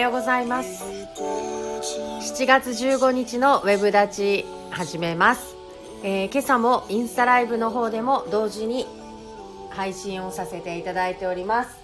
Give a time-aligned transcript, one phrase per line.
[0.00, 0.82] おはようございます。
[0.82, 5.54] 7月15日のウェブ立ち始めます、
[6.02, 8.86] えー、今朝もインスタライブの方でも同時に
[9.68, 11.76] 配信をさせていただいております。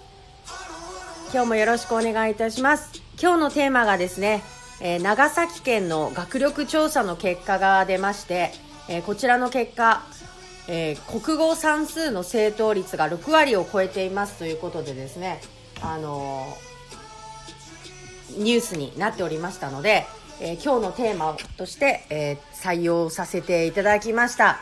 [1.31, 3.03] 今日もよろしくお願いいたします。
[3.21, 4.41] 今日のテーマがですね、
[4.81, 8.49] えー、長崎県の学力調査の結果が出まして、
[8.89, 10.01] えー、こちらの結果
[10.69, 15.39] えー、国語算数の正答率が6割を超えていますということでですね、
[15.81, 16.76] あのー、
[18.37, 20.05] ニュースになっておりましたので、
[20.39, 24.59] えー、今日のテーマとして、え採用させていただきました。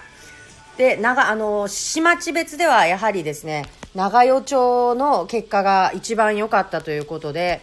[0.78, 7.62] で、長、あの市町別ではやはりですね、長与町の結果が一番良かったということで、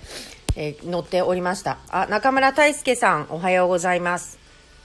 [0.56, 1.78] え載っておりました。
[1.88, 4.38] あ、中村大輔さん、おはようございます。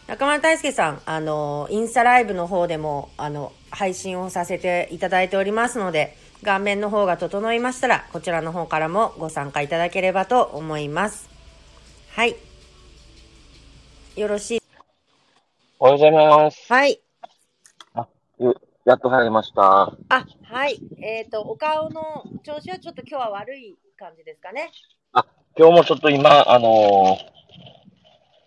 [0.07, 11.29] 中村大輔さん、あの、インスタライブの方でも、あの、配信をさせていただいておりますので、顔面の方が整いましたら、こちらの方からもご参加いただければと思います。
[12.11, 12.35] はい。
[14.15, 14.61] よろしい。
[15.79, 16.71] おはようございます。
[16.71, 17.01] はい。
[17.93, 18.07] あ、
[18.85, 19.61] やっと入りました。
[19.61, 20.79] あ、はい。
[21.01, 24.71] えっ、ー、と、お顔の調子はちょっと今日は悪い感じですかね？
[25.13, 25.25] あ、
[25.57, 27.37] 今日もちょっと今、あのー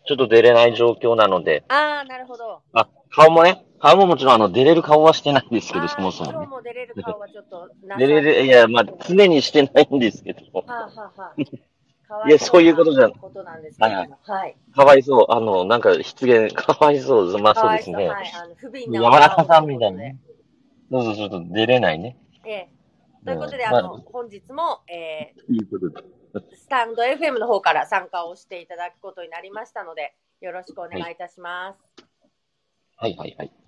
[0.06, 1.62] ちょっと出れない状況なので。
[1.68, 2.62] ああ、なるほど。
[2.72, 6.36] あ、顔もね、顔ももちろんあの、出れる顔はしてないんですけど、そもそも、ね。
[6.36, 10.40] 今日も出れる顔はちょっと出れる、いや、まあ、常にしてないんですけど。
[10.52, 11.34] はあ、はあはあ、
[12.28, 13.12] いや、そういうことじゃん。
[13.12, 14.56] ことなんですけど、はい、はい。
[14.74, 15.26] かわいそう。
[15.30, 17.38] あの、なんか、失言、 かわいそう。
[17.38, 18.08] まあ、そうですね。
[18.08, 19.00] はい、あの、不憫な。
[19.00, 20.18] 山中さんみたいにね。
[20.90, 22.18] どうぞ、ちょっと出れないね。
[22.44, 22.68] ええ。
[23.24, 26.02] ということで、あの、本日も、えー、いいことで。
[26.54, 31.78] スタンド FM の方から参加をしていただくことになりましたので、よろしくお願いいたします。
[32.96, 33.36] はい、はい、はい。
[33.38, 33.59] はい。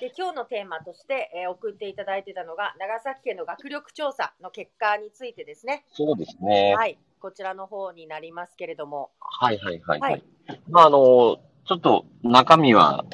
[0.00, 5.84] で、今日のテーマとして、えー、送っていただいてたのが、長崎県の学力調査の結果についてですね。
[5.92, 6.74] そうですね。
[6.76, 6.98] はい。
[7.20, 9.10] こちらの方になりますけれども。
[9.18, 10.00] はい、はい、はい。
[10.00, 10.24] はい。
[10.68, 13.04] まあ、あの、ちょっと中身は、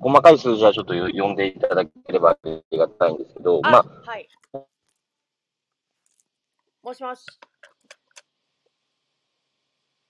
[0.00, 4.28] 細かい数字はちょっと読んでいただければありがたいんですけど、あまあ、はい。
[6.82, 7.24] もしもし。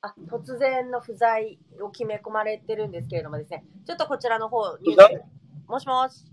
[0.07, 5.23] あ突然の不在を決め込まれてるんですけれどもですね、ちょっとこちらの方、ニュース。
[5.67, 6.27] もしもし？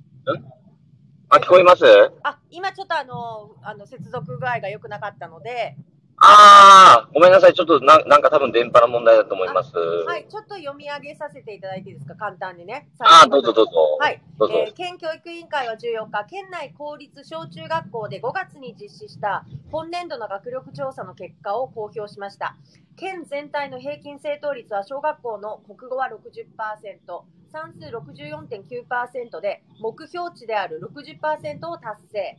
[1.30, 1.86] あ、聞こえます？
[2.24, 5.78] あ、今ちょっとあの、あの、接続具合が良くなかったので、
[6.24, 7.54] ああ、ごめんなさい。
[7.56, 9.76] ちょっとな、なんか多分電波の問題だと思います。
[9.76, 12.90] はい、ちょっと読み上げさせていただいていいですか、簡単にね。
[13.00, 13.98] ああ、どうぞどうぞ。
[14.00, 14.22] はい。
[14.38, 22.56] どうぞえー、県教育委員会は14日、県内公立小中学校で5月に実施した本年度の学力調査の結果を公表しました。
[22.98, 32.38] 県全体の平均正答率は小学校の国語は60%、算数64.9%で、目標値である60%を達成。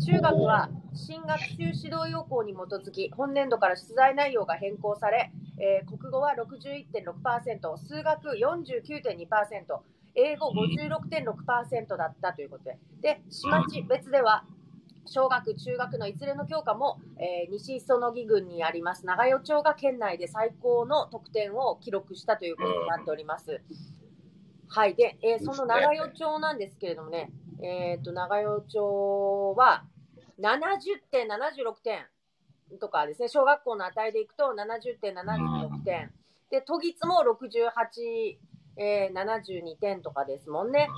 [0.00, 9.78] 中学は新学習指導要項に基づき本年度から出題内容が変更され、えー、国語は61.6%数学49.2%
[10.16, 14.44] 英語56.6%だったということでで市町別では
[15.06, 23.60] 小学、中学のいずれの教科も、えー、西磯野木郡にあります長与町が県内で最高の得点を記録したということになっております。
[24.68, 24.94] はい。
[24.94, 27.30] で、えー、その長与町なんですけれどもね、
[27.62, 29.84] えっ、ー、と、長与町は
[30.40, 32.06] 70点、76点
[32.80, 36.12] とかですね、小学校の値でいくと70点、76点。
[36.50, 38.36] で、都立も68、
[38.76, 40.88] えー、72点とかですもんね。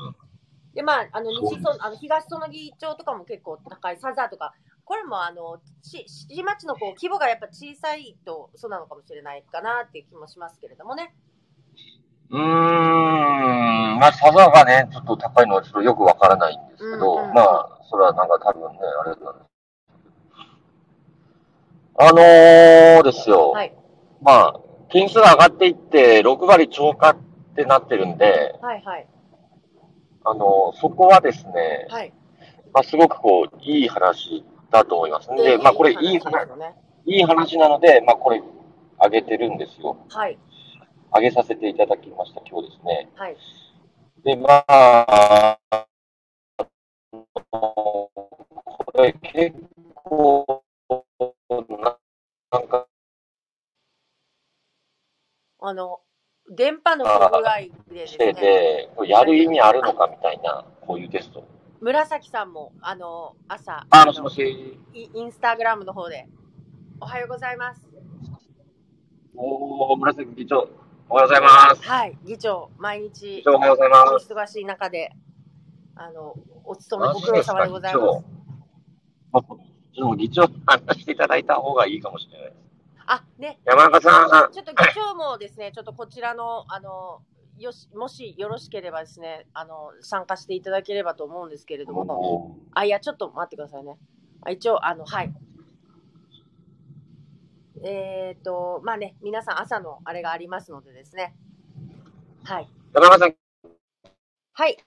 [0.74, 11.14] で、まあ、あの、西そ、あの、東園木町とかも結構高い、サザーとか、これもあの、ち、市町のこう、規模がやっぱ小さいと、そうなのかもしれないかなっていう気もしますけれどもね。
[12.30, 13.25] うー
[13.96, 19.46] ん、まあ、サザーがね、ちょっと高いのはちょっとよくわからないんですけど、うんうん、まあ、それはなんか多分ね、あれなんです。
[21.98, 23.52] あのー、ですよ。
[23.52, 23.72] はい。
[24.20, 24.60] まあ、
[24.90, 27.16] 点数が上がっていって、6割超過っ
[27.54, 29.06] てなってるんで、はいはい。
[30.24, 32.12] あのー、そこはですね、はい。
[32.74, 35.28] まあ、すごくこう、いい話だと思います。
[35.30, 36.74] で、まあ、これいい話、ね、
[37.06, 38.42] いい話なので、まあ、これ、
[39.02, 39.96] 上げてるんですよ。
[40.08, 40.38] はい。
[41.14, 43.08] 上げさせていただきました、今日ですね。
[43.14, 43.36] はい。
[44.26, 45.56] で、まあ、
[47.52, 48.10] こ
[48.96, 49.56] れ結
[49.94, 50.64] 構、
[52.50, 52.88] なんか、
[55.60, 56.00] あの、
[56.50, 58.32] 電波の不具合でですね。
[58.32, 61.44] で、これやる意味あるのかみたいな、こういうテスト。
[61.80, 64.76] 紫さんも、あの、朝、あ、もしもし。
[64.92, 66.26] インスタグラムの方で、
[67.00, 67.88] おはようございます。
[69.36, 70.68] おー、紫議長。
[71.08, 71.88] おはようございます。
[71.88, 74.32] はい、議長、毎日、おはようございます。
[74.32, 75.12] 忙しい中で、
[75.94, 78.04] あの、お勤めご苦労様でございます。
[79.94, 82.56] ちょっと議長話していただいた方がいいかもしれないです。
[83.06, 83.60] あ、ね。
[83.64, 84.52] 山中さん。
[84.52, 87.20] ちょっと議長もですね、ちょっとこちらの、あの、
[87.56, 93.96] よし、もしよろしければですね、あの、参加していただければと思うんですけれども、あ、いや、ちょっと待ってくださいね。
[94.42, 95.32] あ一応、あの、はい。
[97.84, 101.34] えっ、ー、と、まあね、皆さん朝のあれがありますのでですね。
[102.44, 102.68] はい。
[102.94, 103.34] 山中さん。
[104.54, 104.78] はい。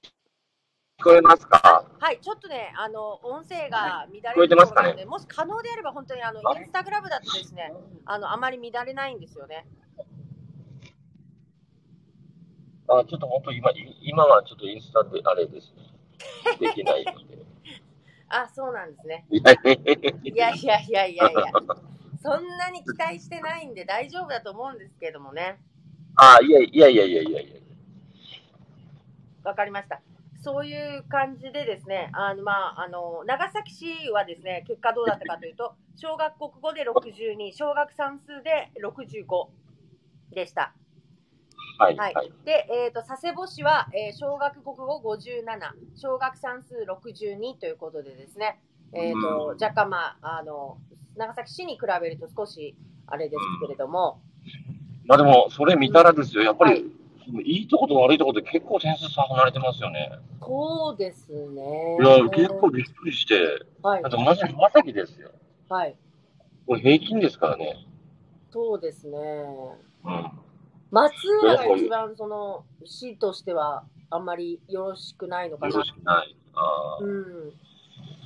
[0.99, 1.85] 聞こえますか？
[1.99, 7.71] はい、ちょっとね、あの、音声が乱れてるので、ね、もし可能であれば、本当にあの、インスタグラムだとですね、
[8.05, 9.65] あの、あまり乱れないんですよね。
[12.87, 13.69] あ、ちょっと本当今、
[14.01, 15.83] 今はちょっとインスタであれですね。
[16.59, 17.37] できないので。
[18.27, 19.25] あ、そうなんですね。
[19.31, 19.41] い
[20.35, 21.51] やいやいやいやいや。
[22.21, 25.59] そんなに期待してないんで大丈夫だと思うんですけどもね。
[26.15, 27.59] あいやいやいやいやいやいや。
[29.43, 30.01] わかりました。
[30.41, 39.47] そういう感じでですね、あの、まあ、あの、長崎市はですね、結果どうだったかというと、 小学国語で62、小学算数で65
[40.31, 40.73] でした。
[41.77, 41.95] はい。
[41.97, 42.13] はい、
[42.45, 45.43] で、えっ、ー、と、佐世保市は、えー、小学国語57、
[45.95, 48.61] 小学算数62ということでですね、
[48.93, 50.77] えっ、ー、と、若干まあ、あの、
[51.15, 52.75] 長崎市に比べると少し
[53.07, 54.21] あれですけれども。
[55.05, 56.85] まあでも、それ見たらですよ、やっぱり、はい
[57.43, 60.11] いいとこと悪いとこで結構点数差離れてますよね。
[60.41, 61.97] そうですね。
[62.01, 63.39] いや、結構びっくりして。
[63.83, 64.03] はい。
[64.03, 65.29] だって同じ長崎ですよ。
[65.69, 65.95] はい。
[66.65, 67.85] これ平均ですからね。
[68.51, 69.17] そうですね。
[70.05, 70.31] うん。
[70.91, 71.13] 松
[71.43, 75.71] 浦が一番その市としてはあんまりよろしくないのかな。
[75.71, 76.35] よろしくない。
[76.55, 77.03] ああ。
[77.03, 77.53] うん。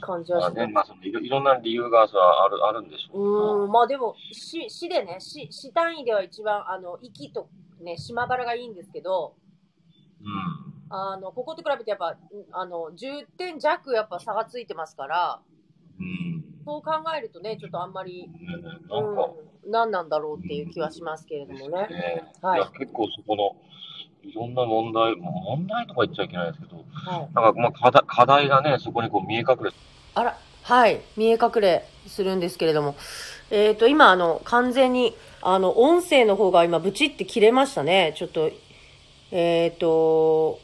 [0.06, 0.56] 感じはします。
[0.56, 2.14] ね、まあそのいろいろんな理由がさ
[2.46, 3.64] あるあるんでしょう。
[3.64, 7.50] うん、まあでも市市でね市市単位では一番あの息と
[7.84, 9.36] ね、島原がいいんですけど、
[10.22, 12.18] うん、あのここと比べてやっぱ
[12.52, 15.42] あの10点弱やっぱ差がついてますから、
[16.00, 18.30] うん、そう考えるとね、ちょっとあんまり、
[19.66, 21.88] うん、何なんだろうっていう気はしますけれどもね。
[21.90, 23.56] ねはい、結構そこの
[24.24, 29.72] いろんな問題、問題とか言っちゃいけないですけど、はい、なんかまあ課題課題がね、そこにこう見え隠れ。
[30.16, 32.96] あら、はい、見え隠れするんですけれども、
[33.52, 38.14] えっ、ー、と、今、あの、完全に、あの、音声の方が今、ブチって切れましたね。
[38.18, 38.50] ちょっと、
[39.32, 40.60] えっ、ー、と、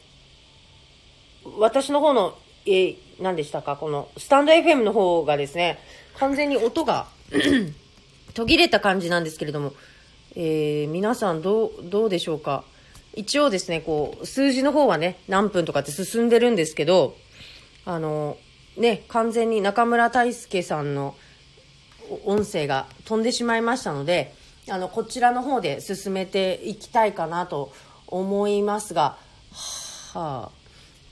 [1.58, 3.76] 私の方の、えー、何でしたか？
[3.76, 5.80] この、スタンド FM の方がですね、
[6.18, 7.08] 完全に音が
[8.34, 9.74] 途切れた感じなんですけれども、
[10.36, 12.64] えー、皆さんどう、どうでしょうか？
[13.16, 17.16] 一応ですね、こう、数字の方はね、何分とかって進んでるんですけど、
[17.86, 18.38] あの、
[18.78, 21.16] ね、完全に中村大輔さんの
[22.26, 24.34] 音声が飛んでしまいましたので、
[24.70, 27.74] あの、こちらの方で進めていきたいかなと
[28.08, 29.18] 思いますが、
[30.14, 30.52] はあ、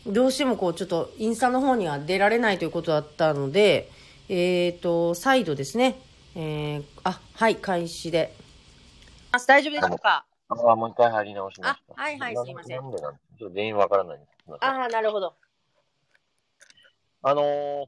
[0.06, 3.90] どうしてもこう、ちょっとインスタの方には出られないということだったので、
[4.30, 6.00] えっ、ー、と、再度ですね、
[6.36, 8.34] えー、あ、はい、開始で。
[9.32, 10.26] あ、大丈夫でしょうか？
[10.50, 12.02] あ、もう一回入り直しました。
[12.02, 12.80] はいはい、すいません。
[12.80, 12.94] ちょっ
[13.40, 14.30] と原因わからないです。
[14.62, 15.36] ああ、なるほど。
[17.24, 17.88] あのー、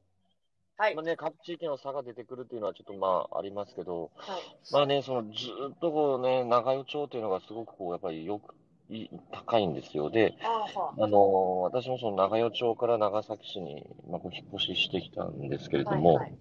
[0.78, 0.96] はい。
[0.96, 5.30] まあね、各地域の差が出てくるっていうのはちょっとまあありますけど、はい、まあね、そのず
[5.74, 8.56] っとこうね、長与町っていうのがすごくこう、やっぱりよく、
[8.90, 10.10] い高いんですよ。
[10.10, 16.38] で、あの私もその長与町から長崎市に、まあ、引っ越ししてきたんですけれども、はいはい、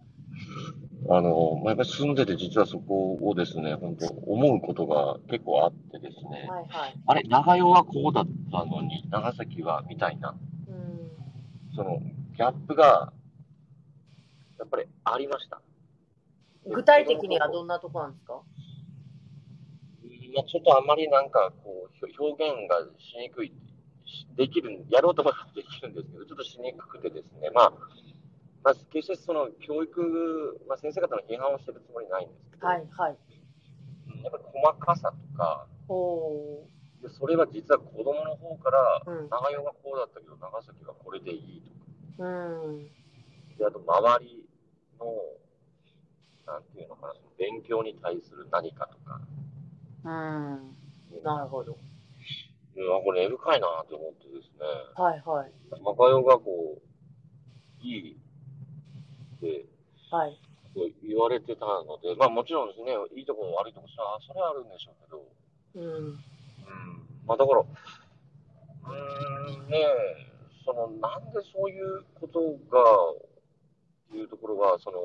[1.10, 10.36] あのまあ、やっぱり住んでて実はそこをですね、本当思うことが結構あってですね、はいはい、あれ、長与はこうだったのに、長崎はみたいな、
[10.68, 12.00] うん、その
[12.36, 13.12] ギャップが
[14.58, 15.62] やっぱりありました。
[16.66, 18.42] 具体的にはどんなとこなんですか？
[20.34, 23.54] まあ、ちょっとあまりなんかこう表現がしにくい、
[24.36, 27.72] できる、やろうと思えばできるんですけど、ちょっとしにくくてですね、まあ、
[28.64, 33.16] まあ、決してその教育、まあ、先生方の批判をしてるつもりないんですけど、はいはい、
[34.22, 35.66] やっぱり細かさとか、
[37.02, 41.62] でそれは実は子供の方から、うん、長与がこうだったけど、長崎はこれでいい
[42.16, 42.88] とか、うん、
[43.56, 44.44] であと周り
[44.98, 45.06] の、
[46.52, 49.20] なんていうのかな、その勉強に対する何かとか。
[50.04, 51.76] うん、なるほど。
[52.76, 54.66] いや、これ根深いなと思ってですね。
[54.94, 55.52] はいはい。
[55.82, 56.80] 若代がこう、
[57.80, 58.16] いい
[60.10, 60.38] はい。
[61.02, 63.94] 言われてたので、まあもちろんですね、いいとこも悪いとこさ、
[64.26, 65.24] それはあるんでしょうけど。
[65.74, 65.84] うん。
[65.84, 66.16] うん。
[67.26, 69.78] まあだから、うーん、ね
[70.64, 72.40] その、なんでそういうこと
[72.70, 74.98] がいうところは、その、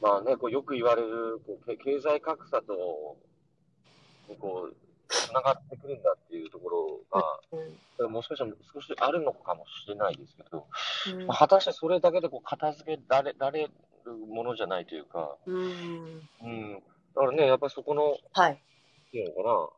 [0.00, 2.74] まあね、こうよく言われるこう経済格差と
[4.38, 4.74] こう
[5.10, 7.00] つながってくるんだっていうところ
[8.00, 10.66] が、もしかしたら少しあるのかもしれないですけど、
[11.12, 13.68] うん、まあ、果たしてそれだけでこう片付けられられ
[14.04, 16.28] るものじゃないというか、うん。
[16.42, 16.82] うん。
[17.14, 18.52] だからね、やっぱりそこの、はい。
[18.52, 19.68] っていうのかな、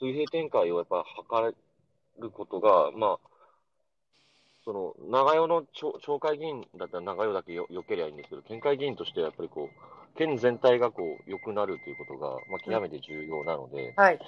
[0.00, 1.54] 水平展開をやっぱ図
[2.22, 3.35] ることが、まあ、
[4.66, 14.18] その、長与の町町会議員だったら長与だけよよけりゃいいんですけど、県会議員としてはやっぱりこう、県全体がこう、良くなるということが、まあ、極めて重要なので、はい。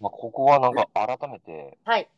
[0.00, 2.08] まあ、ここはなんか改めて、はい。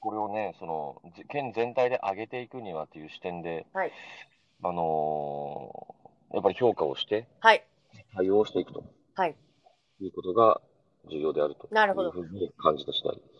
[0.00, 3.92] これをね、その、県全体で上げていくにはという視点で、はい。
[4.62, 7.64] あのー、やっぱり評価をして、はい。
[8.14, 8.84] 対応していくと。
[9.14, 9.34] はい。
[10.00, 10.60] いうことが
[11.10, 11.66] 重要であると。
[11.70, 12.10] なるほど。
[12.10, 13.37] いうふうに感じた次第です。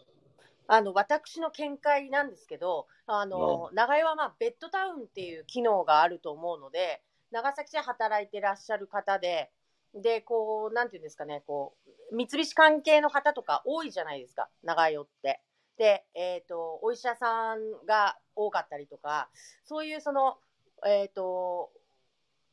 [0.69, 9.51] あの、私の見解なんですけど、あの、長井はまあ、ベッドタウンっていう機能があると思うので、長崎で働いてらっしゃる方で、
[9.95, 11.75] で、こう、なんていうんですかね、こ
[12.13, 15.41] う、三菱関係の方とか多いじゃないですか、長与って。
[15.79, 19.31] で、えっ、ー、と、お医者さんが多かったりとか、
[19.65, 20.37] そういうその、
[20.85, 21.71] えっ、ー、と、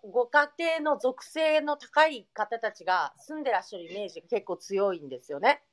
[0.03, 5.63] ご家庭の属性の高い方たちが住んでらっしゃるイメージが結構強いんですよね。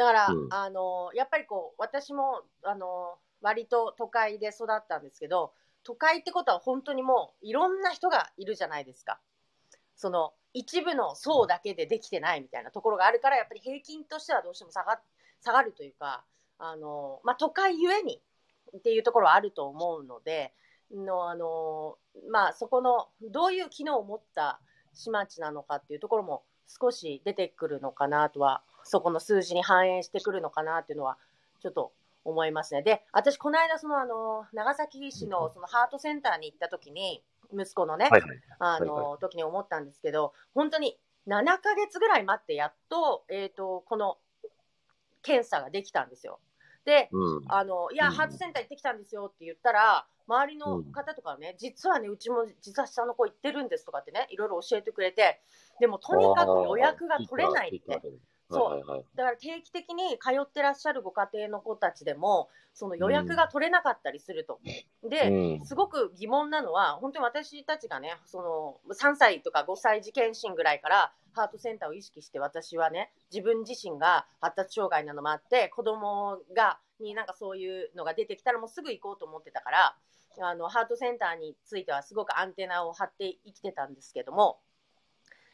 [0.00, 5.52] だから、うん、あの、やっぱりこう、私も、あの、割と都会で育ったんですけど、
[5.84, 9.20] 都会ってことは本当にもういろんな人がいるじゃないですか。
[9.96, 14.98] その一部の層だけでできてないみたいなところがあるから、やっぱり平均としてはどうしても下が
[15.42, 16.24] 下がるというか、
[16.58, 18.22] あの、まあ、都会ゆえに
[18.78, 20.54] っていうところはあると思うので、
[20.90, 21.98] の、あの、
[22.30, 24.60] まあ、そこの、どういう機能を持った
[24.94, 31.16] 市町なのかっていうところも少し出てくるのかなとはそこの数字に反映してくるのかなっていうのは、
[31.60, 31.92] ちょっと
[32.24, 32.82] 思いますね。
[32.82, 39.04] で、私、この間、その、あの、長崎市の、その、ハートセンターに行った時に、息子のね、はいはい、あの、はい。
[39.10, 44.18] はい、時に思ったんですけど、本当に7ヶ月ぐらい待って、やっと、えっ、ー、と、この、
[45.22, 46.40] 検査ができたんですよ。
[46.84, 55.40] で、うん、あの、いや、ハートセンター行ってきたんですよって言ったら、周りの方とかね、うん、実はね、うちも実は下の子行ってるんですとかってね、いろいろ教えてくれて、
[55.80, 58.00] でもとにかく予約が取れないって。
[58.50, 64.60] そう、だから定期的に通ってらっしゃるご家庭の子たちでも、その予約が取れなかったりすると。
[65.02, 79.96] うん、で、すごく疑問なのは、本当に私たちがね、その3歳とか5歳児検診ぐらいからハートセンターを意識して私はね、自分自身が発達障害なのもあって、子供が、になんかそういうのが出てきたらもうすぐ行こうと思ってたから、
[80.42, 84.58] あの、ハートセンターについてはすごくアンテナを張って生きてたんですけども、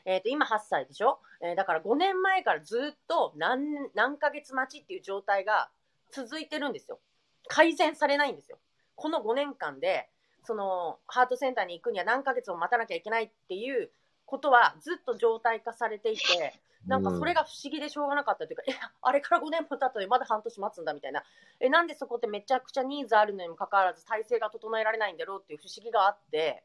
[0.07, 3.61] えっ、ー、と、今8歳でしょ、えー、だから5年前からずっと何、
[3.95, 5.69] 何ヶ月待ちっていう状態が
[6.13, 7.01] 続いてるんですよ。
[7.49, 8.59] 改善されないんですよ。
[8.95, 10.09] この5年間で、
[10.45, 13.91] その、ハートセンターに行くには何ヶ月も待たなきゃいけないっていう
[14.25, 16.55] ことはずっと状態化されていて、
[16.87, 21.25] なんかそれが不思議でしょうがなかったというか、うん、え、あれから5年も経ったのにまだ半年待つんだみたいな。
[21.59, 26.63] え、なんでそこってめちゃくちゃニーズあるのにもかかわらず体制が整えられないんだろうっていう不思議があって、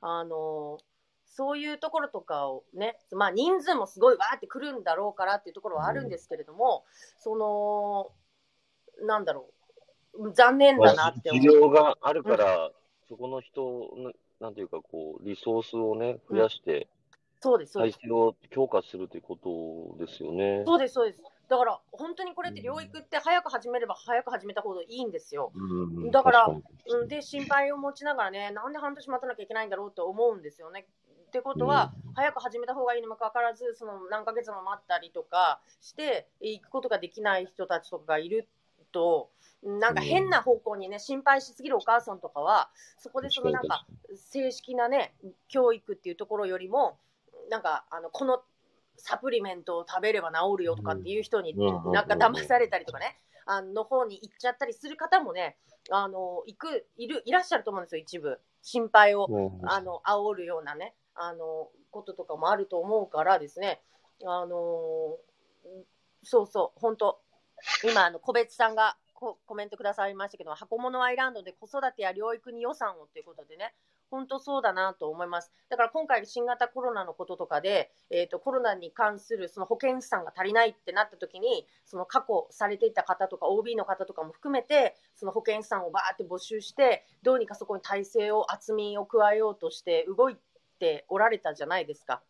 [0.00, 0.78] あの
[1.34, 9.48] そういうところとかをね、まあ人数もすごいわーって来るんだろうからっていうところはあるんですけれども、うん、その、なんだろ
[10.14, 11.42] う、残念だなって思う。
[11.42, 12.72] 治療があるから、うん、
[13.08, 13.62] そこの人
[13.96, 16.88] の、なんていうかこう、リソースをね、増やして、
[17.40, 17.98] そうです、そうです。
[17.98, 19.36] 体制を強化するというこ
[19.98, 20.62] とですよね。
[20.66, 21.20] そうです、そうです。
[21.48, 25.50] だから、本当にこれって療育って早く始めれば早く始めたほどいいんですよ。
[25.54, 30.86] うん、だから、うん、で、心配を持ちながらね、なんで半年待たなきゃいけないんだろうって思うんですよね。
[31.32, 38.48] ってことは、うん、早く始めた方がいいにもかかわらず、その何ヶ月も待ったりとかして、行くことができない人たちとかがいる
[38.92, 39.30] と、
[39.62, 45.14] なんか変な方向にね、心配しすぎるお母さんとかは、そこでそのなんか、正式なね、
[45.48, 46.98] 教育っていうところよりも、
[47.48, 48.42] なんか、あの、この
[48.98, 55.56] サプリメントを食べれば治るよとかっていう人に、なんか騙されたりとかね、あの方に行っちゃったりする方もね、
[55.90, 58.38] あの、行く、いる、いらっしゃると思うんですよ、一部。
[58.62, 59.26] 心配を、
[59.64, 60.94] あの、煽るようなね。
[61.14, 63.80] あの、こととかもあると思うからですね、
[64.24, 65.18] あの
[66.24, 67.20] そうそう、本当。
[67.84, 73.74] 今、あの、個別さんがコメントくださいましたけど、箱物アイランドで子育てや療育に予算をということでね、
[74.10, 75.50] 本当そうだなと思います。
[75.70, 90.36] だから今回新型コロナのこととかで、えっ、ー、と、コロナに関するその保健師さんが足りないってなった時に、その過去されていた方とか OB の方とかも含めて、その保健師さんをバーって募集して、どうにかそこに体制を厚みを加えようとして動い
[90.82, 92.22] ておられたじゃないですか。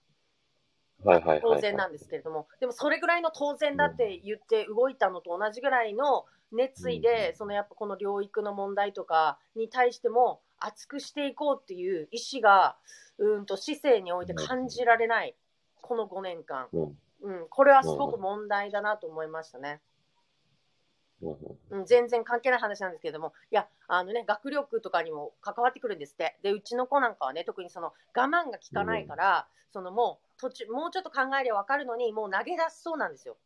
[1.05, 12.77] はいはい当然なんですけれども、でもそれぐらいの当然だって言って動いたのと同じぐらいの熱意で、そのやっぱこの療育の問題とかに対しても熱くしていこうっていう意思が、
[13.19, 15.35] うんと市政において感じられない、
[15.81, 16.69] この5年間。
[17.25, 19.81] うん、これはすごく問題だなと思いましたね。
[21.71, 26.37] うん、全然関係ない話なんですけれども、いや、あのね、学力とかにも関わってくるんですって。
[26.43, 33.37] で、うちの子なんかはね、特にその我慢が効かないから、うん、そのもう途中、もうちょっと考えりゃ分かるのに、もう投げ出すそうなんですよ。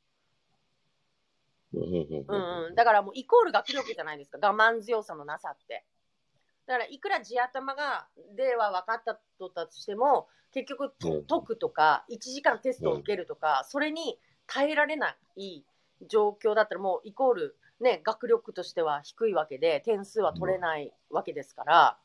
[1.74, 5.84] うんうん、だからもうイコール学力じゃないですか、我慢強さのなさって。
[6.66, 15.64] だからいくら地頭がでは分かったとたとしても、結局解くとか、1時間テストを受けるとか、それに耐えられない
[16.08, 21.98] 状況だったら、もうイコール、ね、学力としては低いわけで、点数は取れないわけですから、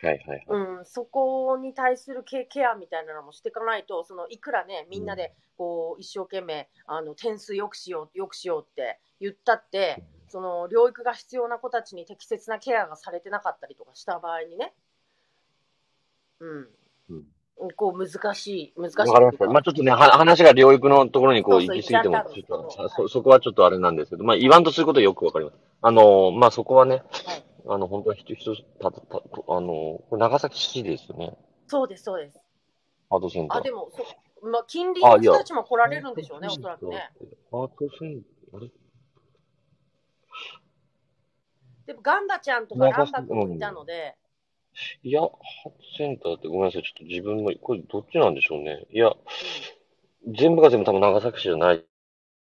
[0.00, 14.72] はいはいうん、そこに対するケケアみたいなのもしていかないと、そのいくらね、みんなでこう一生懸命あの点数よくしよう、よくしようって言ったって、その療育が必要な子たちに適切なケアがされてなかったりとかした場合にね、
[16.40, 16.68] うん、
[17.10, 17.26] うん、
[17.76, 18.98] こう難しい、難しい。
[18.98, 19.46] わかりました。
[19.46, 25.56] まあちょっとね、話が療育のところにこう行き過ぎても、ちょっとそ、そこはちょっとあれなんですけど、まあ言わんとすることはよくわかります。
[25.80, 27.04] あの、まあそこはね、はい、
[27.68, 29.00] あの、本当は一つ、た、た、
[29.48, 31.36] あの、長崎市ですよね。
[31.68, 32.40] そうです、そうです。
[33.10, 33.58] アートセンター。
[33.58, 34.04] あ、でも、そ
[34.44, 37.10] まあ、近隣の人たちも来られるんでしょうね、おそらくね。
[37.52, 38.70] アートセンター、あれ？
[41.86, 44.16] でも、ガンバちゃんとかランバ君もいたので。
[45.02, 46.82] いや、ハートセンターってごめんなさい。
[46.82, 48.86] ちょっと自分も、これどっちなんでしょうね。
[48.90, 51.84] いや、うん、全部が全部多分長崎市じゃない。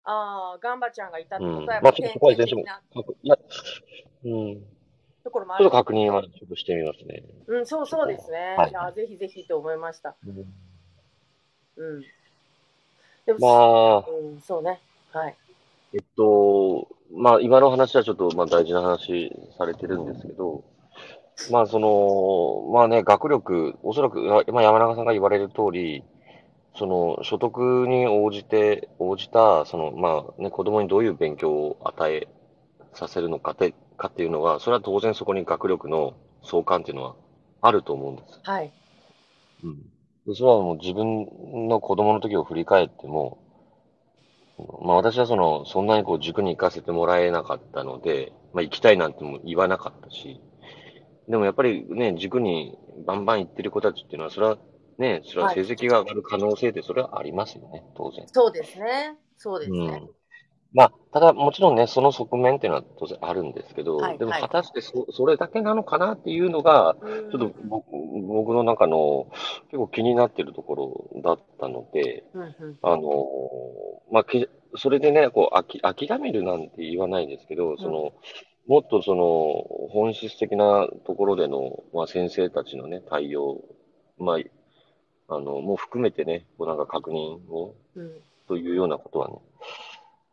[0.05, 3.39] ああ、ガンバちゃんがいたってことは、まあちょっとそこは全いや、
[4.25, 4.63] うん。
[5.23, 5.65] ところもある。
[5.65, 7.23] ちょっと確認はちょっとしてみますね。
[7.47, 8.57] うん、そうそうですね。
[8.57, 10.17] はい、いや、ぜひぜひと思いました。
[10.27, 10.39] うん。
[11.77, 12.03] うん、
[13.27, 14.81] でも、まあ、うん、そうね。
[15.13, 15.37] はい。
[15.95, 20.65] えっと、まあ、今の話はちょっと、まあ、大事な話されてるんですけど、
[21.49, 26.05] まあ、その、まあね、学力、おそらく、まあ、山中さんが言われる通り、
[26.77, 32.29] その、所得に応じて、応じた、その、まあ、ね、子供にどういう勉強を与え
[32.93, 37.17] させるのかって、かっていうのは、それは当然そこに学力の相関っていうのは
[37.61, 38.41] あると思うんです。
[38.43, 38.73] はい。
[39.63, 39.77] うん。
[40.27, 43.39] でそれはもう自分の子供の時を振り返っても、
[44.83, 50.41] まあ私はその、そんなにこう塾に行かせてもらえなかったので、まあ行きたいなんても言わなかったし、
[51.29, 54.59] でもやっぱりね、塾にバンバン行ってる子たちっていうのは、それは
[54.99, 58.27] ね、それは成績が上がる可能性ってそれはありますよね、当然。
[58.29, 59.17] そうですね。
[59.37, 59.79] そうですね。
[59.79, 60.11] うん
[60.73, 66.97] まあ、ただ、もちろんね、その側面っていうのは当然あるんですけど、はいでも果たしてそそれだけなのかなっていうのが、
[67.33, 67.87] ちょっと僕
[68.29, 69.27] 僕の中の
[69.71, 73.03] 結構気になってるところだったので、うんうんあの、
[74.13, 78.13] まあ、けそれでね、こう、あき諦めるなんて言わないですけど、その、
[78.71, 83.65] もっとその、本質的なところでの、まあ、先生たちのね、対応、
[84.17, 84.39] ま
[85.29, 88.13] あ、あの、も含めてね、こうなんか確認を、うん
[88.47, 89.35] というようなことはね、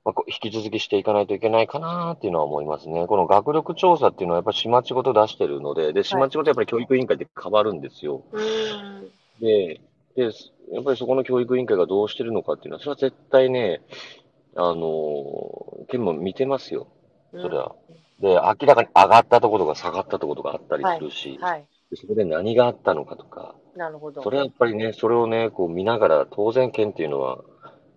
[0.04, 3.06] まあ、引き続きしていかないといけないかなっていうのは思いますね。
[3.06, 8.24] この学力調査っていうのはやっぱり市町ごと出してるので、で、市町ごとやっぱり教育委員会で変わるんですよ。
[8.32, 8.42] は
[9.40, 9.82] い、で、
[10.16, 10.24] で、
[10.72, 13.82] やっぱりそこの教育委員会がどうしてるのかっていうのは、それは絶対ね、
[14.56, 16.88] あの、県も見てますよ。
[17.34, 17.76] それは。
[18.20, 24.24] で、明らかに上がったところとか下がったところとかあったりするし、はいはい、でそこで何があったのかとか、なるほど。
[24.24, 27.44] それはやっぱりね、それをね、こう見ながら、当然県っていうのは、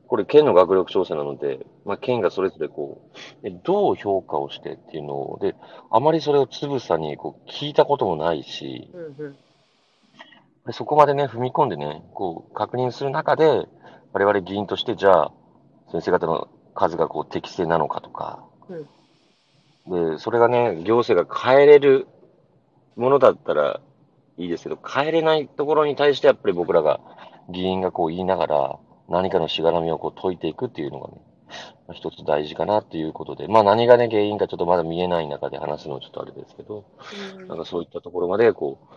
[0.07, 3.11] これ県の学力調査なので、まあ、県がそれぞれこ
[3.45, 5.55] う、どう評価をしてっていうので、
[5.91, 13.67] あまりそれをつぶさにこう聞いたこともないし、うんうん、そこまでね、踏み込んでね、こう確認する中で、
[14.13, 15.33] 我々議員としてじゃあ、
[15.93, 18.89] 先生方の数がこう適正なのかとか、うん、
[19.91, 22.07] で、それがね、行政が変えれる
[22.97, 23.81] ものだったら
[24.39, 27.01] いいですけど、変えれないところに対してやっぱり僕らが、
[27.51, 31.21] 議員がこう言いながら、何かのしがらみをこう解いていくっていうのがね、
[31.93, 36.85] 一つ大事かなっていうことで、まあ何がね、原因かちょっとまだ見えない中で話すのはちょっとあれですけど、
[37.37, 38.95] うん、なんかそういったところまでこう、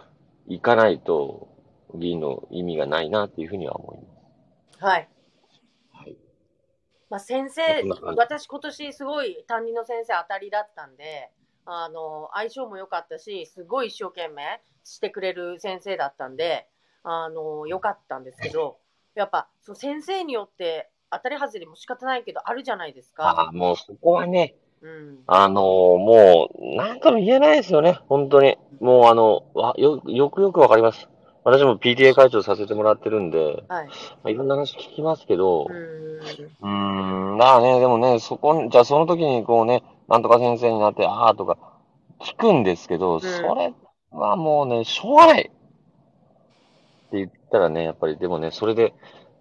[0.48, 1.48] 行かないと
[1.96, 4.04] 議員の意味がないなっていうふうには思いま
[4.80, 4.84] す。
[4.84, 4.94] はい。
[4.94, 5.10] はい。
[7.14, 7.62] まあ先生、
[8.16, 11.30] 私今年すごい担任の先生当たりだったんで、
[11.64, 16.68] あの、相性も良かったし、すごい一生懸命してくれる先生だったんで、
[17.04, 18.80] あの、良かったんですけど、
[19.14, 23.26] やっぱ、その先生によって当たり外れも仕方ないけど、あるじゃないですか。
[23.26, 28.58] ああ、もうそこはね、うん、あのー、もう、なんとも言えないですよね、本当に。
[28.80, 31.08] もう、あの、わよよくよくわかります。
[31.44, 33.88] 私も PTA 会長させてもらってるんで、はい。
[33.88, 33.88] ま
[34.26, 35.68] あ、いろんな話聞きますけど、
[36.62, 37.32] うん。
[37.32, 41.58] うん、まあね、でもね、そこ、じゃあその時にこうね、なんとか先生になって、ああとか、
[42.22, 43.74] 聞くんですけど、うん、それ
[44.12, 45.44] はもうね、しょうがないっ
[47.12, 48.94] て言ったらね、やっぱりでもね、それで、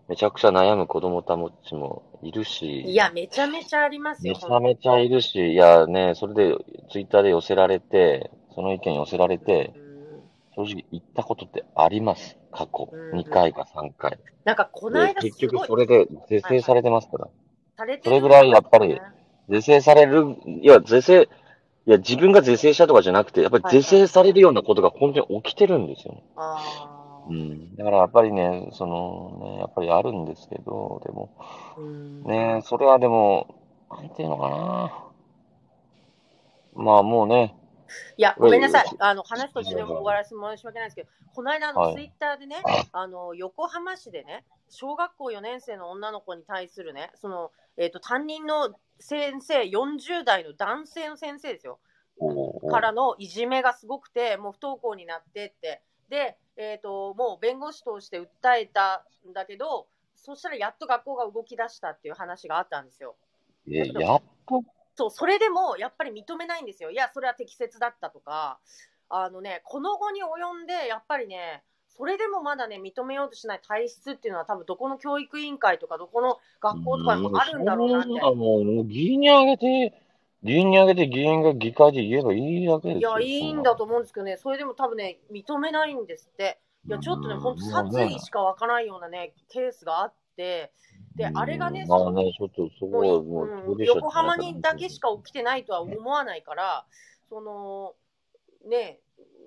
[0.09, 1.37] めちゃくちゃ悩む子供た
[1.67, 2.83] ちもいるし。
[2.83, 4.35] いや、めちゃめちゃありますよ。
[4.35, 6.57] めちゃめちゃいるし、いやね、それで
[6.91, 9.73] ツイッターで寄せられて、その意見寄せられて、
[10.55, 12.39] 正直言ったことってあります。
[12.51, 12.91] 過去。
[13.15, 14.19] 2回か3回。
[14.45, 17.25] なんかこの間結局それで是正されてますから。
[17.25, 19.01] はいはい、それぐらいやっぱり、
[19.49, 21.23] 是正される、いや、是正、
[21.87, 26.23] いや、自分が是正したとかじゃなくて、やっぱり是正されるようなことが本当に起きてるんですよね。
[26.37, 26.61] は
[27.31, 27.77] い、うん。
[27.77, 31.31] だからやっぱりね、そのね、やっぱりあるんですけど、でも、
[32.27, 33.55] ね、それはでも、
[33.91, 34.99] なんていうのかな。
[36.75, 37.55] まあもうね、
[38.17, 38.85] いや、ごめんなさい。
[38.99, 51.79] あの、話として終わらせて申し訳ないんですけど、この間、の、ツイッターでね、あの、横浜市でね、小学校4年生の女の子に対するね、その、えっ、ー、と、担任の先生、40代の男性の先生ですよ。
[52.71, 55.83] からのいじめがすごくて、もう不登校になってって。
[56.09, 58.27] で、えっ、ー、と、もう弁護士として訴
[58.59, 63.17] えたんだけど、そしたらやっと学校が動き出したっていう話があったんですよ。
[63.69, 64.63] え、やっと
[64.95, 66.91] そう、それでもやっぱり認めないんですよ。
[66.91, 68.59] いや、それは適切だったとか、
[69.09, 78.09] あのね、この後に及んで、やっぱりね、それでもまだね、認めようとしない体質っていうのは、多分どこの教育委員会とか、どこの学校とかにもあるんだろうなって。
[78.09, 79.93] うん、もう議員にあげて、
[80.43, 83.19] 議員にあげて議員が議会で言えばいいわけですよ。
[83.19, 86.59] いや、いいんだと思うんですけどね、それでも多分ね、認めないんですって。
[86.89, 90.73] いや、ちょっとね、本当殺意しか湧かないようなね、ケースがあって、で、
[91.35, 92.87] あれがね、まあね、ちょっとそ
[93.73, 96.85] うん、横浜にだけしか起きてないとは思わないから、
[97.29, 97.95] その、
[98.69, 99.01] ね、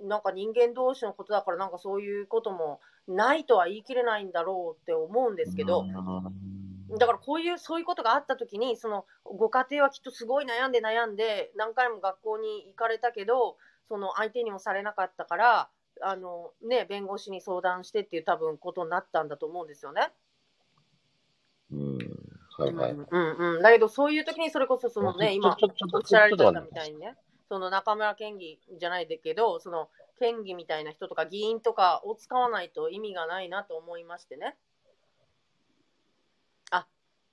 [0.04, 5.86] なんか人間同士のことだから、なんかそういうこともないとは言い切れないんだろうって思うんですけど、
[6.98, 15.70] だからこういう、そういうことがあったときに、その、ご家庭はきっとすごい悩んで悩んで、何回も学校に行かれたけど、その相手にもされなかったから、
[16.02, 20.12] あのね、弁護士に相談してっていう多分ことになったんだと思うんですよね。
[21.72, 21.98] うん。
[22.58, 22.92] はいはい。
[22.92, 23.62] うんうん。
[23.62, 25.58] だけど、そういう時にそれこそ、そのね、今、
[25.94, 27.16] おっしゃられたみたいにね、
[27.50, 34.56] その中村県議じゃないけど、その県議みたいな人とか議員とかを使わないと意味がないなと思いましてね。
[36.72, 36.88] あ、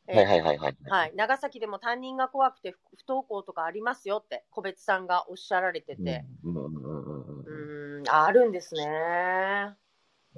[0.09, 0.77] えー、はいはいはいはい。
[0.85, 1.13] はい。
[1.15, 6.25] 長崎でも担任が怖くて不登校とかありますよって、個別さんがおっしゃられてて。
[6.45, 8.09] うん、うん、うん。
[8.09, 9.77] あるんですね。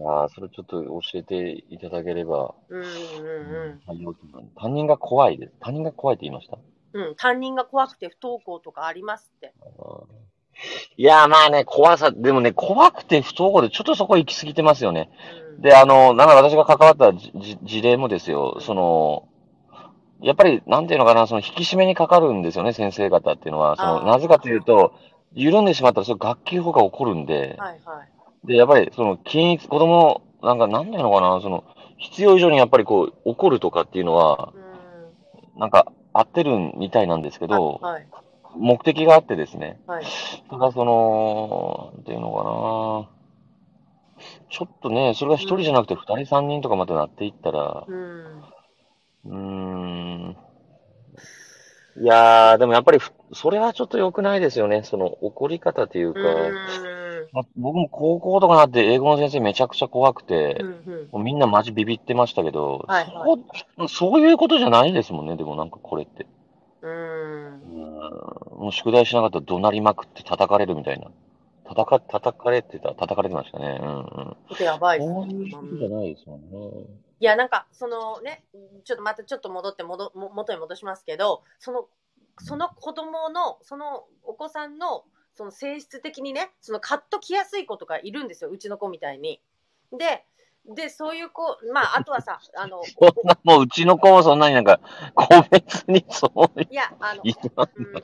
[0.01, 2.55] ああ、それちょっと教えていただければ。
[2.69, 4.51] うんうんうん。
[4.57, 5.53] 担任が怖いです。
[5.61, 6.59] 担任が怖いって言いました？
[6.95, 9.53] うん、担任が怖くて不登校とかありますって。
[10.97, 15.11] いや、まあね、怖さ、でもね、怖くて不登校でちょっとそこ行き過ぎてますよね。
[15.57, 17.13] うん、で、あの、なんか私が関わった
[17.63, 19.29] 事例もですよ、その、
[20.21, 23.77] やっぱり、なんていうのかな、その引き締めにかかるんですよね、先生方っていうのは。
[23.77, 24.95] その、なぜかというと、
[25.33, 28.09] 緩んでしまったら、それ学級法が起こるんで、はいはい。
[28.45, 31.65] で、やっぱり、その、均一、子供、なんか、なんだのかな、その、
[31.99, 34.53] 必要以上にやっぱりこう、怒るとかっていうのは、
[35.57, 38.07] なんか、合ってるみたいなんですけど、はい、
[38.57, 39.81] 目的があってですね。
[39.87, 40.05] はい。
[40.51, 43.15] ただ、その、なんていうのかな、
[44.51, 48.43] ちょっとね、それが一人じゃなくて二人三人とかまでなっていったら、うん、
[49.25, 50.37] うーん。
[51.97, 52.99] いやー、でもやっぱり、
[53.33, 54.83] それはちょっと良くないですよね。
[54.85, 56.21] その怒り方というか、
[57.35, 63.45] まあ、僕も高校とかなって英語の先生めちゃくちゃ怖くて、うんうん、もうみんなマジビビってましたけど、はいはい、
[63.77, 66.27] そうそういうことじゃないですもんね、でもなんかこれって。
[66.81, 67.61] うん。
[68.57, 71.11] もう宿題しなかったら怒鳴りまくって叩かれるみたいな。
[71.67, 73.81] 叩か、叩かれてた、叩かれてましたね。
[73.83, 74.05] うんうん。
[74.05, 75.15] ちょっとやばいですね。
[75.17, 76.87] そういうことじゃないですもんね。
[77.19, 78.45] いや、なんか、そのね、
[78.85, 81.87] ちょっとまたちょっと戻って戻、元に戻しますけど、その、
[82.39, 89.41] その子供の、そのお子さんのその性質的にね、そのカッときやすい子とかいるんですよ、うちの子みたいに。
[89.93, 90.25] で、
[90.67, 94.81] で、そういう子、まあ、あとはさ、 あの、そんな、もううちの子もそんなになんか、
[95.15, 97.35] 個別にそういや、あの、うん、い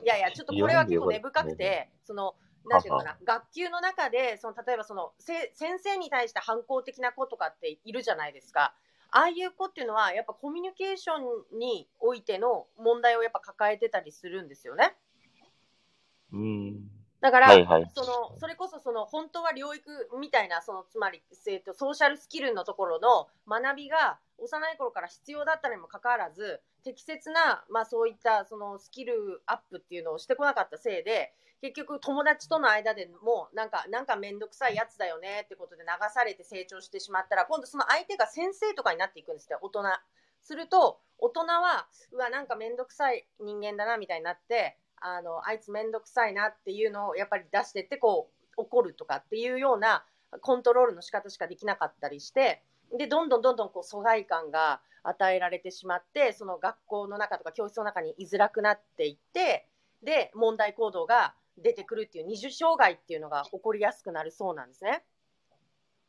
[0.05, 2.35] やいや、ちょっとこれは結構根深くて、その、
[2.67, 8.75] なんていうのかな、学級の中で、その、例えばその、せ先生に対して反抗的な子とかっているじゃないですか。
[9.13, 14.95] ああいう子っていうのは、やっぱコミュニケーションにおいての問題をやっぱ抱えてたりするんですよね。
[16.33, 17.00] うん。
[17.21, 39.83] だから、はいはい、そのそれこそその本当は療育みたいなそのつまり、えーと、ソーシャルスキルのところの学びが幼い頃から必要だったにもかかわらず適切な、まあ、そういったそのスキルアップっていうのをしてこなかったせいで結局友達との間でもなんかなんか面倒くさいやつだよねってことで流されて成長してしまったら今度その相手が先生とかになっていくんですよ大人。
[40.43, 50.05] すると大人はうわなんか面倒くさい人間だなみたいになってあのあいつめんどくさいなっていうのをやっぱり出してってこう怒るとかっていうような
[50.41, 52.63] コントロールの仕方しかできなかったりして
[52.97, 59.69] で、どんどんどんどんこう疎外感が与えられてしまって、その学校の中とか教室の中に居づらくなっていって、
[60.03, 65.05] で、問題行動が出てくるっていう二重障害っていうのが起こりやすくなるそうなんですね。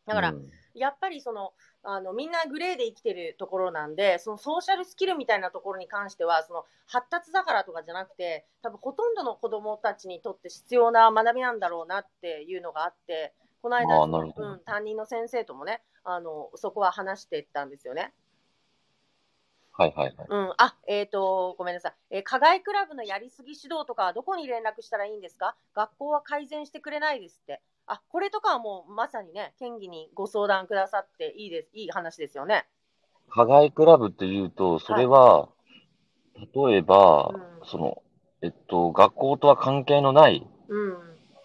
[0.08, 18.14] だから、うん、やっぱりそのあのみんなグレーで生きてるところなんでそのソーシャルスキルみたいなところに関してはその発達だからとかじゃなくて多分ほとんどの子どもたちにとって必要な学びなんだろうなっていうのがあってこの間、うん、担任の先生ともねあのそこは話してたんですよね。
[19.74, 20.28] はいはいはい。
[20.30, 21.94] うん、あ、えっ、ー、と、ごめんなさい。
[22.10, 25.56] えー、課外クラブのやりすぎ指導とかはどこに連絡したらいいんですか？
[25.74, 27.62] 学校は改善してくれないですって。
[27.94, 32.66] あ、これとかはもうまさにね、県議にご相談くださっていいです、いい話ですよね。
[33.30, 35.50] 課外クラブっていうと、それは、は
[36.38, 38.02] い、例えば、うん、その、
[38.42, 41.00] えっと、学校とは関係のない、うん、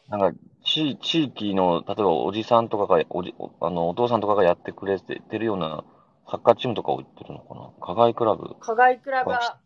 [0.09, 5.85] なんか、地地域の、例えばおじさんとかが、おじあのお父さんとかがやってくれてるような
[6.31, 7.73] サッカーチームとかを言ってるのかな？
[7.81, 8.55] 課外クラブ。
[8.61, 9.61] 課外クラブは、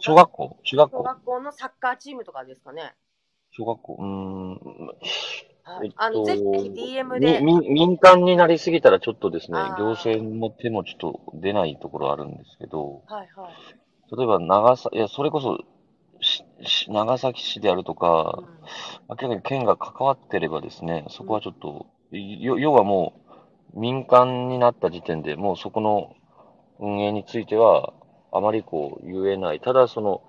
[0.00, 0.58] 小学校？
[0.64, 0.98] 中学校。
[0.98, 2.94] 小学校のサッカーチームとかですかね。
[3.52, 3.96] 小学校。
[3.98, 4.60] うん。
[5.68, 7.40] はい、あの、ぜひ DM で。
[7.40, 14.16] 民間になりすぎたらちょっとですね、行政も手もちょっと出ないところあるんですけど、はいはい。
[14.16, 15.58] 例えば長さ、いや、それこそ、
[16.88, 18.46] 長崎市であるとか、うん、
[19.08, 23.20] 明らかに県が関わってればですね、そこはちょっと、うん、要はも
[23.74, 26.14] う、民間になった時点でもうそこの
[26.78, 27.92] 運営については、
[28.32, 29.60] あまりこう言えない。
[29.60, 30.22] ただその、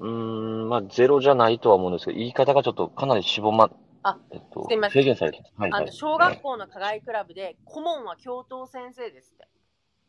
[0.00, 3.70] うん、まあゼロじゃないとは思うんですけど、言い方がちょっとかなり絞ま、
[4.04, 5.02] あ、えっと、すみません。
[5.02, 5.42] 制限されて。
[5.56, 9.48] はい、はい、あの小学校の課外クラブで、顧問は教頭先生ですって。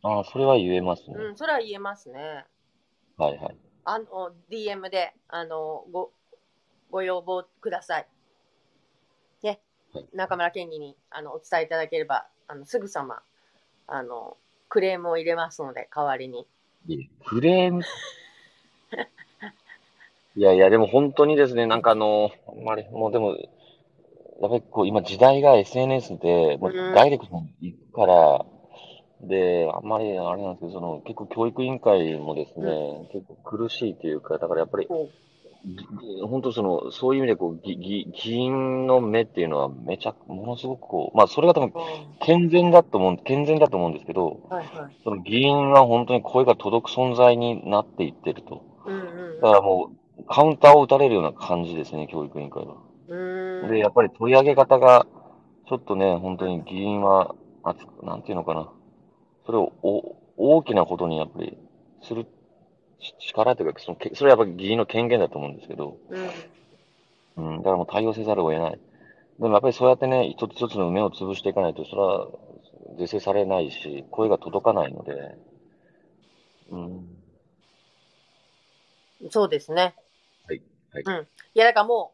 [0.03, 1.15] ああ、それは言えますね。
[1.17, 2.45] うん、それは言えますね。
[3.17, 3.57] はいはい。
[3.85, 6.11] あの、DM で、あの、ご、
[6.91, 8.07] ご要望ください。
[9.41, 9.61] ね。
[9.93, 13.21] はい、中村県議に、あの、お伝えいただければ、あの、すぐさま、
[13.87, 14.35] あの、
[14.67, 16.45] クレームを入れますので、代わりに。
[17.25, 17.81] クレーム？
[20.35, 23.37] いやいや、でも本当にですね、なんかあの、あんまり、もうでも、
[24.41, 28.45] やっぱりこう、今時代が SNS で、もうダイレクトに行くから、
[29.21, 34.87] で、あんまりあれなんですけど、その、結構教育委員会もですね、結構苦しいというか、だからやっぱり、
[36.27, 41.73] 本当その、そういう意味でこう、議議員の目っていうのはめちゃ、ものすごくこう、まあそれが多分
[42.19, 48.63] 健全だと思う、健全だと思うんですけど、はいはい、その議員は本当に声が届く存在になっていってると。
[48.85, 52.75] うんうん、だからもう、カウンターを打たれるような感じですね、教育委員会は。
[53.07, 55.05] で、やっぱり取り上げ方が、
[55.67, 57.35] ちょっとね、本当に議員は、
[58.03, 58.71] なんていうのかな。
[59.45, 61.57] それをお大きなことにやっぱり
[62.01, 62.27] する
[63.19, 65.97] 力というか、そのそれはやっぱり議員の権限だと思うんですけど、
[67.37, 68.71] うん、うん、だからもう対応せざるを得ない。
[68.71, 72.27] でもやっぱりそうやってね、一つ一つの目を潰していかないと、それは
[72.97, 75.13] 是正されないし、声が届かないので、
[76.69, 77.05] うん。
[79.29, 79.95] そうですね。
[80.47, 80.61] はい。
[80.91, 81.03] はい。
[81.05, 81.27] うん。
[81.53, 82.13] いや、だからも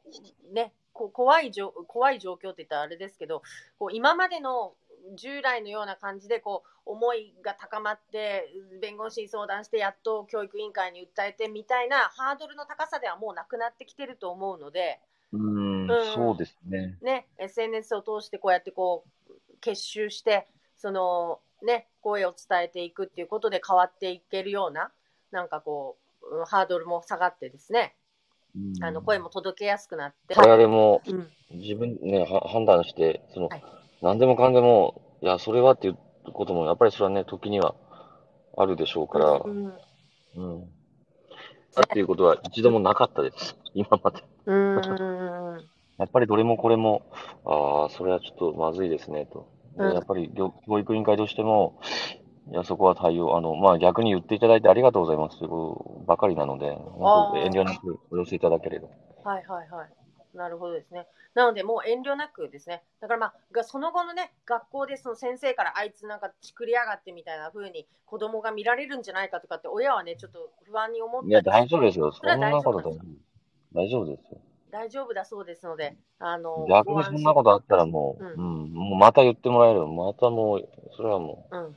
[0.49, 3.41] う、ね、こ怖いじょ怖い状況って言ったらあれですけど、
[3.79, 4.73] こう今までの
[5.15, 14.99] 従来のような感じでこう思いが高まって弁護士に相談してやっと教育委員会に訴えてみたいなハードルの高さではもうなくなってきてると思うので
[15.33, 16.97] うん、そうですね。
[17.01, 24.91] ね SNS を通してこうやってこう結集してそのね声を伝えていくっていうことで変わっていけるような
[25.31, 27.95] なんかこうハードルも下がってですね
[28.81, 30.35] あの声も届けやすくなって。
[30.35, 31.01] 我々も
[31.51, 33.63] 自分ね、うん、判断して、その、はい、
[34.01, 35.97] 何でもかんでも、いや、それはっていう
[36.33, 37.75] ことも、やっぱりそれはね、時には
[38.57, 39.73] あるでしょうから、うん。
[40.35, 40.69] うん。
[41.75, 43.55] だっていうことは一度もなかったです。
[43.73, 44.23] 今まで。
[44.45, 45.61] うん。
[45.97, 47.03] やっぱりどれもこれも、
[47.45, 49.47] ああ、それはちょっとまずいですね、と。
[49.77, 51.79] やっぱり教育委員会としても、
[52.49, 58.87] いや、そこは対応、あの、まあ、逆に言っていただいてありがとうございますということばかりなので、本当遠慮なくお寄せいただければ。
[59.23, 59.89] はいはいはい。
[60.33, 61.07] なるほどですね。
[61.33, 62.83] なので、もう遠慮なくですね。
[62.99, 71.29] だからまあ、その後のね、学校でその先生からあいつなんかちくりやがってみたいな風に子供が見られるんじゃないかとかって、親はね、ちょっと不安に思って。
[71.29, 72.11] いや、大丈夫ですよ。
[72.11, 72.97] そんなこと
[73.73, 74.41] 大丈夫ですよ。
[74.71, 78.35] 大丈夫だそうですので、あの逆にそんなことあったらもう、うん、う
[78.67, 79.85] ん、もうまた言ってもらえる。
[79.85, 81.57] またもう、それはもう。
[81.57, 81.75] うん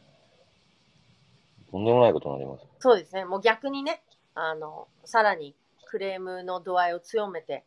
[1.74, 2.64] とんでもないことになります。
[2.78, 3.24] そうですね。
[3.24, 4.00] もう逆にね、
[4.37, 5.56] あの、さらに
[5.87, 7.64] クレームの度合いを強めて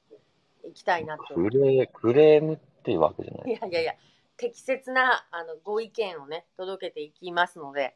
[0.64, 1.36] いきたいなと。
[1.36, 3.52] クレクレームっていうわけじゃない。
[3.52, 3.94] いやいやいや、
[4.38, 7.96] 適切なあのご意見をね、届けていきますので、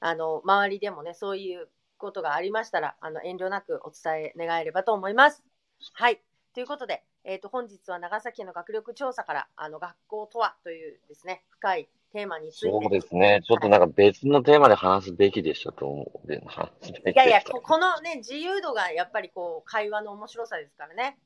[0.00, 5.44] あの、周りでもね、そういうことがありましたら、あの、遠慮なくお伝え願えればと思います。
[5.92, 6.20] はい。
[6.54, 12.70] ということで、えっ、ー、と、本日は長崎の学力調査から、あの、学校とはというですね、深いテーマについて。
[12.70, 13.40] そうですね。
[13.46, 16.40] ちょっとなんか別のテーマで話すべきでしたと思う。
[16.46, 21.18] 話すべきいやいやこ、このね、自由度がやっぱりこう、会話の面白さですからね。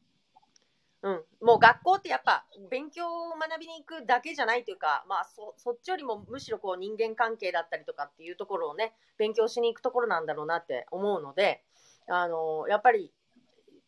[1.02, 11.64] うん、もう学校ってやっぱ勉強を学びに行くだけじゃないというか、まあそ、そっちよりもむしろこう人間関係だったりとかっていうところをね、勉強しに行くところなんだろうなって思うので、
[12.06, 13.12] あのやっぱり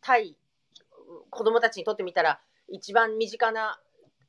[0.00, 0.36] 対
[1.30, 3.78] 子供たちにとってみたら、一番身近な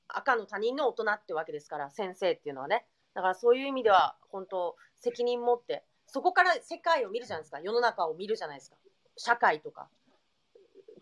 [0.08, 2.86] 赤の他人の大人ってわけですから、先生っていうのはね。
[3.14, 8.78] だからそういう意味では、本当、責任持って、そこから世界を見るじゃないですか、世の中を見るじゃないですか、
[9.18, 9.90] 社会とか。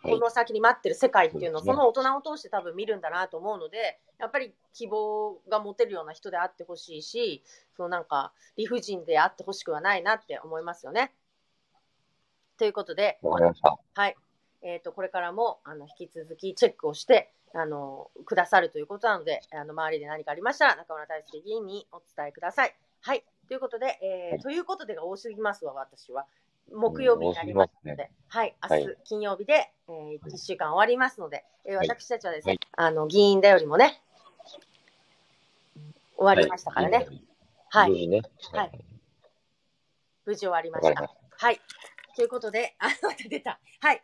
[0.02, 7.44] この先に待ってる世界っていうのを、その大人を通して多分見るんだなと思うので、やっぱり希望が持てるような人であってほしいし、
[7.76, 11.13] そのなんか理不尽であってほしくはないなって思いますよね。
[12.58, 13.78] ということで、わかりました。
[13.94, 14.16] はい。
[14.62, 22.76] えっ、ー、と、これからも、あの、引き続きチェックをして、あの、くださるということなので、あの、周りで何かありましたら、中村大輔議員にお伝えください。
[23.02, 23.24] はい。
[23.48, 26.26] ということで、えー、はい、ということでが多すぎますわ、私は。
[26.72, 34.02] 木曜日になりますので、ね、はい、明日、はい、金曜日で、えー、1週間終わりますので、えー、私たちはですね、あの、議員だよりもね、
[36.18, 37.08] 終わりましたからね。
[37.70, 37.92] はい。
[37.92, 38.22] 無事ね。
[38.54, 38.72] はい。
[40.26, 41.10] 無事終わりました。
[41.38, 41.60] はい。
[42.16, 43.60] ということで、あ、また出た。
[43.82, 44.02] はい。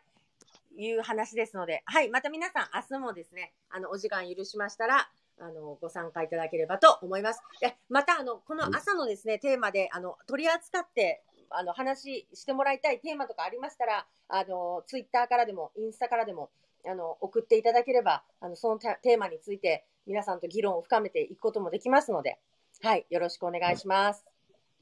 [0.76, 2.10] いう話ですので、はい。
[2.10, 7.40] また皆さん、明日もですね、あの、お時間許しましたら、あの、ご参加いただければと思います。
[7.60, 16.50] で、また、あの、この朝のですね、テーマで、あの、取り扱ってあの、話してもらいたいテーマとかありましたら、あの、ツイッターからでも、インスタからでも、
[16.86, 22.38] あの、送っていただければ、あの、そのテーマについて、皆さんと議論を深めていくこともできますので、
[22.82, 24.29] はい、よろしくお願いします。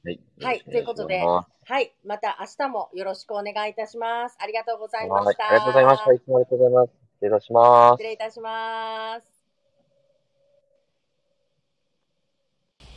[0.04, 0.20] はい。
[0.40, 4.36] はい、ということで、はい、また明日もよろしくお願いいたします。
[4.40, 5.48] ありがとうございました。
[5.48, 6.12] ありがとうございました。
[6.12, 6.92] いつもありがとうございます。
[7.16, 7.92] 失礼いたします。
[7.94, 9.37] 失礼いたします。